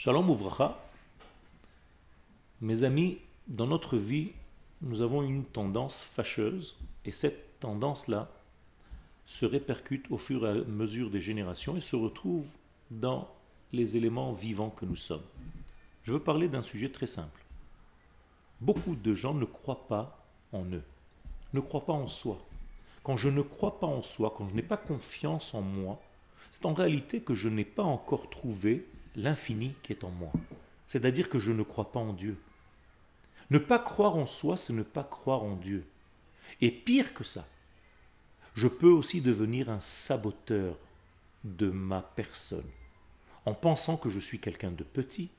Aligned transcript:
Shalom 0.00 0.30
Ouvracha. 0.30 0.78
Mes 2.60 2.84
amis, 2.84 3.18
dans 3.48 3.66
notre 3.66 3.96
vie, 3.96 4.30
nous 4.80 5.02
avons 5.02 5.24
une 5.24 5.44
tendance 5.44 6.04
fâcheuse, 6.04 6.76
et 7.04 7.10
cette 7.10 7.58
tendance-là 7.58 8.30
se 9.26 9.44
répercute 9.44 10.08
au 10.12 10.16
fur 10.16 10.46
et 10.46 10.50
à 10.50 10.54
mesure 10.54 11.10
des 11.10 11.20
générations 11.20 11.76
et 11.76 11.80
se 11.80 11.96
retrouve 11.96 12.46
dans 12.92 13.28
les 13.72 13.96
éléments 13.96 14.32
vivants 14.32 14.70
que 14.70 14.84
nous 14.84 14.94
sommes. 14.94 15.24
Je 16.04 16.12
veux 16.12 16.22
parler 16.22 16.46
d'un 16.46 16.62
sujet 16.62 16.90
très 16.90 17.08
simple. 17.08 17.44
Beaucoup 18.60 18.94
de 18.94 19.14
gens 19.14 19.34
ne 19.34 19.46
croient 19.46 19.88
pas 19.88 20.24
en 20.52 20.64
eux, 20.66 20.84
ne 21.54 21.60
croient 21.60 21.86
pas 21.86 21.92
en 21.92 22.06
soi. 22.06 22.38
Quand 23.02 23.16
je 23.16 23.30
ne 23.30 23.42
crois 23.42 23.80
pas 23.80 23.88
en 23.88 24.02
soi, 24.02 24.32
quand 24.38 24.48
je 24.48 24.54
n'ai 24.54 24.62
pas 24.62 24.76
confiance 24.76 25.54
en 25.54 25.62
moi, 25.62 26.00
c'est 26.50 26.66
en 26.66 26.72
réalité 26.72 27.20
que 27.20 27.34
je 27.34 27.48
n'ai 27.48 27.64
pas 27.64 27.82
encore 27.82 28.30
trouvé 28.30 28.86
l'infini 29.16 29.74
qui 29.82 29.92
est 29.92 30.04
en 30.04 30.10
moi. 30.10 30.32
C'est-à-dire 30.86 31.28
que 31.28 31.38
je 31.38 31.52
ne 31.52 31.62
crois 31.62 31.92
pas 31.92 32.00
en 32.00 32.12
Dieu. 32.12 32.36
Ne 33.50 33.58
pas 33.58 33.78
croire 33.78 34.16
en 34.16 34.26
soi, 34.26 34.56
c'est 34.56 34.72
ne 34.72 34.82
pas 34.82 35.04
croire 35.04 35.42
en 35.42 35.56
Dieu. 35.56 35.84
Et 36.60 36.70
pire 36.70 37.14
que 37.14 37.24
ça, 37.24 37.46
je 38.54 38.68
peux 38.68 38.90
aussi 38.90 39.20
devenir 39.20 39.70
un 39.70 39.80
saboteur 39.80 40.76
de 41.44 41.70
ma 41.70 42.02
personne, 42.02 42.68
en 43.46 43.54
pensant 43.54 43.96
que 43.96 44.10
je 44.10 44.18
suis 44.18 44.40
quelqu'un 44.40 44.70
de 44.70 44.82
petit. 44.82 45.30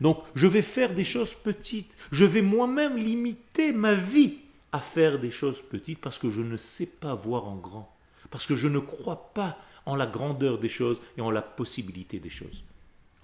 Donc 0.00 0.22
je 0.34 0.46
vais 0.46 0.62
faire 0.62 0.94
des 0.94 1.04
choses 1.04 1.34
petites, 1.34 1.96
je 2.12 2.24
vais 2.24 2.42
moi-même 2.42 2.96
limiter 2.96 3.72
ma 3.72 3.94
vie 3.94 4.38
à 4.72 4.80
faire 4.80 5.18
des 5.18 5.30
choses 5.30 5.62
petites 5.62 6.00
parce 6.00 6.18
que 6.18 6.30
je 6.30 6.42
ne 6.42 6.56
sais 6.56 6.86
pas 7.00 7.14
voir 7.14 7.46
en 7.46 7.56
grand, 7.56 7.94
parce 8.30 8.46
que 8.46 8.56
je 8.56 8.68
ne 8.68 8.78
crois 8.78 9.32
pas 9.32 9.58
en 9.84 9.94
la 9.94 10.06
grandeur 10.06 10.58
des 10.58 10.68
choses 10.68 11.00
et 11.16 11.20
en 11.20 11.30
la 11.30 11.42
possibilité 11.42 12.18
des 12.18 12.30
choses. 12.30 12.64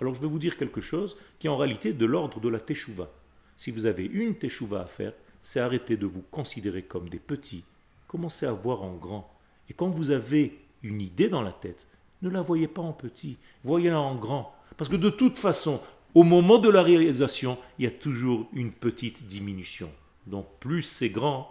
Alors 0.03 0.15
je 0.15 0.21
vais 0.21 0.27
vous 0.27 0.41
dire 0.41 0.57
quelque 0.57 0.81
chose 0.81 1.17
qui 1.39 1.47
est 1.47 1.51
en 1.51 1.57
réalité 1.57 1.93
de 1.93 2.07
l'ordre 2.07 2.41
de 2.41 2.49
la 2.49 2.59
teshuva. 2.59 3.09
Si 3.57 3.71
vous 3.71 3.87
avez 3.87 4.05
une 4.05 4.35
teshuva 4.35 4.81
à 4.81 4.87
faire, 4.87 5.13
c'est 5.43 5.61
arrêter 5.61 5.97
de 5.97 6.07
vous 6.07 6.25
considérer 6.29 6.83
comme 6.83 7.09
des 7.09 7.21
petits, 7.21 7.63
commencez 8.09 8.45
à 8.45 8.51
voir 8.51 8.83
en 8.83 8.97
grand. 8.97 9.33
Et 9.71 9.75
quand 9.75 9.91
vous 9.91 10.11
avez 10.11 10.59
une 10.83 11.01
idée 11.01 11.29
dans 11.29 11.41
la 11.41 11.53
tête, 11.53 11.87
ne 12.21 12.31
la 12.31 12.41
voyez 12.41 12.67
pas 12.67 12.83
en 12.83 12.93
petit, 12.93 13.37
voyez-la 13.63 14.01
en 14.01 14.17
grand. 14.17 14.53
Parce 14.77 14.91
que 14.91 14.97
de 14.97 15.09
toute 15.09 15.39
façon, 15.39 15.81
au 16.17 16.25
moment 16.25 16.59
de 16.59 16.69
la 16.69 16.83
réalisation, 16.83 17.57
il 17.79 17.85
y 17.85 17.89
a 17.89 17.93
toujours 17.93 18.49
une 18.55 18.73
petite 18.73 19.29
diminution. 19.29 19.89
Donc 20.27 20.49
plus 20.59 20.83
c'est 20.83 21.11
grand, 21.11 21.49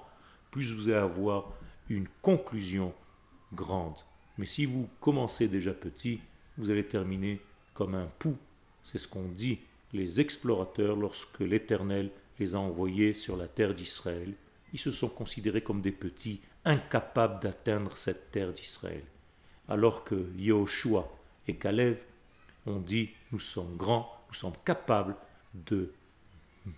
plus 0.51 0.73
vous 0.73 0.89
allez 0.89 0.97
avoir 0.97 1.53
une 1.87 2.09
conclusion 2.21 2.93
grande. 3.53 3.95
Mais 4.37 4.45
si 4.45 4.65
vous 4.65 4.89
commencez 4.99 5.47
déjà 5.47 5.71
petit, 5.71 6.19
vous 6.57 6.69
allez 6.69 6.85
terminer 6.85 7.39
comme 7.73 7.95
un 7.95 8.09
pou. 8.19 8.37
C'est 8.83 8.97
ce 8.97 9.07
qu'ont 9.07 9.29
dit 9.29 9.59
les 9.93 10.19
explorateurs 10.19 10.95
lorsque 10.95 11.39
l'Éternel 11.39 12.09
les 12.39 12.55
a 12.55 12.59
envoyés 12.59 13.13
sur 13.13 13.37
la 13.37 13.47
terre 13.47 13.75
d'Israël. 13.75 14.33
Ils 14.73 14.79
se 14.79 14.91
sont 14.91 15.09
considérés 15.09 15.61
comme 15.61 15.81
des 15.81 15.91
petits, 15.91 16.39
incapables 16.65 17.41
d'atteindre 17.41 17.97
cette 17.97 18.31
terre 18.31 18.53
d'Israël. 18.53 19.03
Alors 19.67 20.03
que 20.03 20.27
Yahushua 20.37 21.09
et 21.47 21.55
Caleb 21.55 21.97
ont 22.65 22.79
dit 22.79 23.09
nous 23.31 23.39
sommes 23.39 23.75
grands, 23.77 24.11
nous 24.29 24.35
sommes 24.35 24.57
capables 24.65 25.15
de 25.53 25.91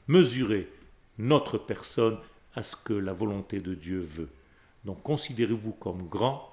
mesurer 0.07 0.69
notre 1.17 1.57
personne 1.57 2.17
à 2.55 2.61
ce 2.61 2.75
que 2.75 2.93
la 2.93 3.13
volonté 3.13 3.59
de 3.59 3.73
Dieu 3.73 3.99
veut. 3.99 4.29
Donc 4.85 5.01
considérez-vous 5.03 5.73
comme 5.73 6.07
grand, 6.07 6.51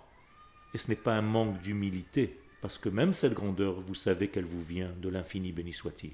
et 0.74 0.78
ce 0.78 0.88
n'est 0.88 0.96
pas 0.96 1.14
un 1.14 1.22
manque 1.22 1.60
d'humilité, 1.60 2.39
parce 2.60 2.78
que 2.78 2.88
même 2.88 3.12
cette 3.12 3.34
grandeur, 3.34 3.80
vous 3.80 3.94
savez 3.94 4.28
qu'elle 4.28 4.44
vous 4.44 4.62
vient 4.62 4.92
de 5.00 5.08
l'infini, 5.08 5.52
béni 5.52 5.72
soit-il. 5.72 6.12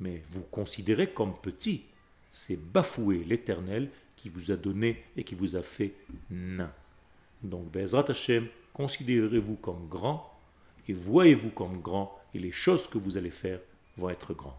Mais 0.00 0.22
vous 0.30 0.42
considérez 0.42 1.10
comme 1.10 1.34
petit, 1.40 1.84
c'est 2.28 2.60
bafouer 2.72 3.24
l'éternel 3.24 3.90
qui 4.16 4.28
vous 4.28 4.50
a 4.50 4.56
donné 4.56 5.02
et 5.16 5.24
qui 5.24 5.34
vous 5.34 5.56
a 5.56 5.62
fait 5.62 5.94
nain. 6.30 6.72
Donc, 7.42 7.70
Bezrat 7.70 8.04
Hashem, 8.08 8.46
considérez-vous 8.72 9.56
comme 9.56 9.88
grand 9.88 10.32
et 10.88 10.92
voyez-vous 10.92 11.50
comme 11.50 11.80
grand 11.80 12.18
et 12.34 12.38
les 12.38 12.52
choses 12.52 12.86
que 12.86 12.98
vous 12.98 13.16
allez 13.16 13.30
faire 13.30 13.60
vont 13.96 14.10
être 14.10 14.34
grandes. 14.34 14.54